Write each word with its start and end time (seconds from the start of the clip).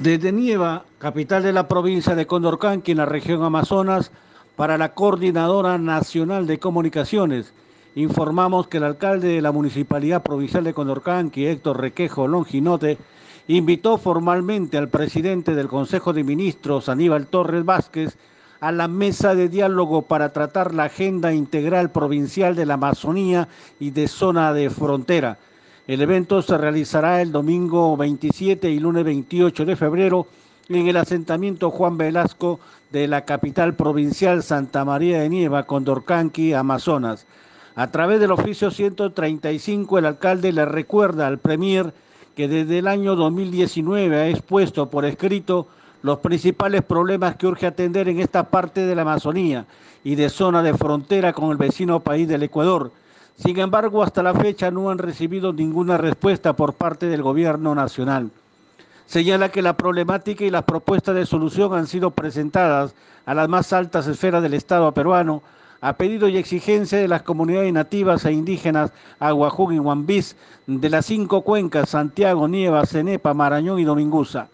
Desde 0.00 0.32
Nieva, 0.32 0.84
capital 0.98 1.44
de 1.44 1.52
la 1.52 1.68
provincia 1.68 2.16
de 2.16 2.26
Condorcanqui, 2.26 2.90
en 2.90 2.98
la 2.98 3.06
región 3.06 3.44
Amazonas, 3.44 4.10
para 4.56 4.76
la 4.76 4.92
Coordinadora 4.92 5.78
Nacional 5.78 6.48
de 6.48 6.58
Comunicaciones, 6.58 7.54
informamos 7.94 8.66
que 8.66 8.78
el 8.78 8.84
alcalde 8.84 9.28
de 9.28 9.40
la 9.40 9.52
Municipalidad 9.52 10.24
Provincial 10.24 10.64
de 10.64 10.74
Condorcanqui, 10.74 11.46
Héctor 11.46 11.80
Requejo 11.80 12.26
Longinote, 12.26 12.98
invitó 13.46 13.96
formalmente 13.96 14.78
al 14.78 14.88
presidente 14.88 15.54
del 15.54 15.68
Consejo 15.68 16.12
de 16.12 16.24
Ministros, 16.24 16.88
Aníbal 16.88 17.28
Torres 17.28 17.64
Vázquez, 17.64 18.18
a 18.60 18.72
la 18.72 18.88
mesa 18.88 19.36
de 19.36 19.48
diálogo 19.48 20.02
para 20.02 20.32
tratar 20.32 20.74
la 20.74 20.84
agenda 20.84 21.32
integral 21.32 21.92
provincial 21.92 22.56
de 22.56 22.66
la 22.66 22.74
Amazonía 22.74 23.46
y 23.78 23.90
de 23.90 24.08
zona 24.08 24.52
de 24.52 24.70
frontera 24.70 25.38
el 25.86 26.00
evento 26.00 26.40
se 26.40 26.56
realizará 26.56 27.20
el 27.20 27.30
domingo 27.30 27.94
27 27.96 28.70
y 28.70 28.78
lunes 28.78 29.04
28 29.04 29.66
de 29.66 29.76
febrero 29.76 30.26
en 30.70 30.88
el 30.88 30.96
asentamiento 30.96 31.70
Juan 31.70 31.98
Velasco 31.98 32.58
de 32.90 33.06
la 33.06 33.26
capital 33.26 33.74
provincial 33.74 34.42
Santa 34.42 34.84
María 34.86 35.20
de 35.20 35.28
Nieva, 35.28 35.64
Condorcanqui, 35.64 36.54
Amazonas. 36.54 37.26
A 37.76 37.90
través 37.90 38.18
del 38.18 38.30
oficio 38.30 38.70
135, 38.70 39.98
el 39.98 40.06
alcalde 40.06 40.52
le 40.52 40.64
recuerda 40.64 41.26
al 41.26 41.38
Premier 41.38 41.92
que 42.34 42.48
desde 42.48 42.78
el 42.78 42.88
año 42.88 43.14
2019 43.14 44.16
ha 44.16 44.28
expuesto 44.28 44.88
por 44.88 45.04
escrito 45.04 45.66
los 46.02 46.20
principales 46.20 46.82
problemas 46.82 47.36
que 47.36 47.46
urge 47.46 47.66
atender 47.66 48.08
en 48.08 48.20
esta 48.20 48.44
parte 48.44 48.86
de 48.86 48.94
la 48.94 49.02
Amazonía 49.02 49.66
y 50.02 50.14
de 50.14 50.30
zona 50.30 50.62
de 50.62 50.72
frontera 50.72 51.34
con 51.34 51.50
el 51.50 51.58
vecino 51.58 52.00
país 52.00 52.26
del 52.26 52.42
Ecuador 52.42 52.90
sin 53.36 53.58
embargo, 53.58 54.02
hasta 54.02 54.22
la 54.22 54.34
fecha 54.34 54.70
no 54.70 54.90
han 54.90 54.98
recibido 54.98 55.52
ninguna 55.52 55.98
respuesta 55.98 56.52
por 56.52 56.74
parte 56.74 57.06
del 57.06 57.22
gobierno 57.22 57.74
nacional. 57.74 58.30
Señala 59.06 59.50
que 59.50 59.62
la 59.62 59.76
problemática 59.76 60.44
y 60.44 60.50
las 60.50 60.62
propuestas 60.64 61.14
de 61.14 61.26
solución 61.26 61.74
han 61.74 61.86
sido 61.86 62.10
presentadas 62.10 62.94
a 63.26 63.34
las 63.34 63.48
más 63.48 63.72
altas 63.72 64.06
esferas 64.06 64.42
del 64.42 64.54
Estado 64.54 64.90
peruano 64.92 65.42
a 65.80 65.92
pedido 65.92 66.28
y 66.28 66.38
exigencia 66.38 66.98
de 66.98 67.08
las 67.08 67.22
comunidades 67.22 67.70
nativas 67.70 68.24
e 68.24 68.32
indígenas 68.32 68.90
Aguajún 69.18 69.74
y 69.74 69.78
Huambís 69.78 70.34
de 70.66 70.88
las 70.88 71.04
cinco 71.04 71.42
cuencas 71.42 71.90
Santiago, 71.90 72.48
Nieva, 72.48 72.86
Cenepa, 72.86 73.34
Marañón 73.34 73.78
y 73.78 73.84
Dominguza. 73.84 74.48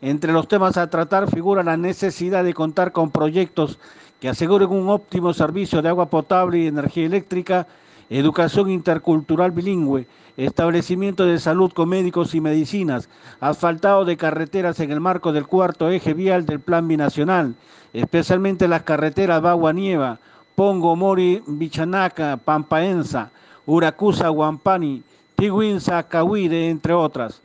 Entre 0.00 0.32
los 0.32 0.48
temas 0.48 0.78
a 0.78 0.88
tratar 0.88 1.30
figura 1.30 1.62
la 1.62 1.76
necesidad 1.76 2.44
de 2.44 2.54
contar 2.54 2.92
con 2.92 3.10
proyectos 3.10 3.78
que 4.20 4.30
aseguren 4.30 4.70
un 4.70 4.88
óptimo 4.88 5.34
servicio 5.34 5.82
de 5.82 5.90
agua 5.90 6.06
potable 6.06 6.60
y 6.60 6.68
energía 6.68 7.04
eléctrica 7.04 7.66
educación 8.10 8.70
intercultural 8.70 9.52
bilingüe, 9.52 10.06
establecimiento 10.36 11.24
de 11.24 11.38
salud 11.38 11.72
con 11.72 11.88
médicos 11.88 12.34
y 12.34 12.40
medicinas, 12.40 13.08
asfaltado 13.40 14.04
de 14.04 14.16
carreteras 14.16 14.80
en 14.80 14.90
el 14.90 15.00
marco 15.00 15.32
del 15.32 15.46
cuarto 15.46 15.88
eje 15.90 16.12
vial 16.12 16.44
del 16.44 16.60
Plan 16.60 16.88
Binacional, 16.88 17.54
especialmente 17.92 18.68
las 18.68 18.82
carreteras 18.82 19.40
Bagua 19.40 19.72
Nieva, 19.72 20.18
Pongo, 20.56 20.96
Mori, 20.96 21.42
Bichanaca, 21.46 22.36
Pampaenza, 22.36 23.30
Uracusa, 23.64 24.28
Guampani, 24.28 25.02
Tiguinza, 25.36 26.02
Cahuide, 26.02 26.68
entre 26.68 26.92
otras. 26.92 27.40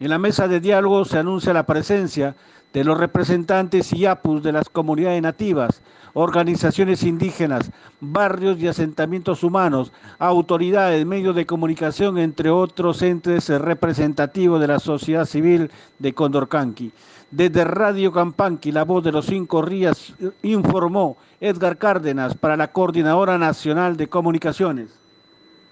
En 0.00 0.08
la 0.08 0.18
mesa 0.18 0.48
de 0.48 0.60
diálogo 0.60 1.04
se 1.04 1.18
anuncia 1.18 1.52
la 1.52 1.66
presencia 1.66 2.34
de 2.72 2.84
los 2.84 2.96
representantes 2.96 3.92
y 3.92 4.06
apus 4.06 4.42
de 4.42 4.50
las 4.50 4.70
comunidades 4.70 5.20
nativas, 5.20 5.82
organizaciones 6.14 7.02
indígenas, 7.02 7.70
barrios 8.00 8.58
y 8.58 8.68
asentamientos 8.68 9.44
humanos, 9.44 9.92
autoridades, 10.18 11.04
medios 11.04 11.36
de 11.36 11.44
comunicación, 11.44 12.16
entre 12.16 12.48
otros 12.48 13.02
entes 13.02 13.50
representativos 13.50 14.58
de 14.58 14.68
la 14.68 14.78
sociedad 14.78 15.26
civil 15.26 15.70
de 15.98 16.14
Condorcanqui. 16.14 16.92
Desde 17.30 17.64
Radio 17.64 18.10
Campanqui, 18.10 18.72
la 18.72 18.84
voz 18.84 19.04
de 19.04 19.12
los 19.12 19.26
cinco 19.26 19.60
rías, 19.60 20.14
informó 20.42 21.18
Edgar 21.42 21.76
Cárdenas 21.76 22.34
para 22.34 22.56
la 22.56 22.72
Coordinadora 22.72 23.36
Nacional 23.36 23.98
de 23.98 24.08
Comunicaciones. 24.08 24.98